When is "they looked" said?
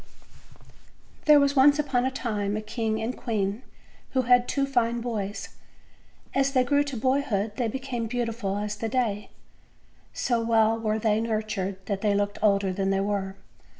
12.01-12.39